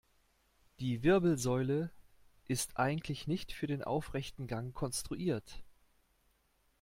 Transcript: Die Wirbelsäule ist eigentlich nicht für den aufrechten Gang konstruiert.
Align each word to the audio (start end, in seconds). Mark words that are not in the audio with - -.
Die 0.79 1.03
Wirbelsäule 1.03 1.91
ist 2.47 2.77
eigentlich 2.79 3.27
nicht 3.27 3.51
für 3.53 3.67
den 3.67 3.83
aufrechten 3.83 4.47
Gang 4.47 4.73
konstruiert. 4.73 5.61